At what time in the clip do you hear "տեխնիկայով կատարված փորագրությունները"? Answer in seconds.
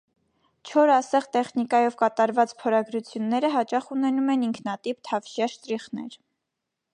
1.35-3.53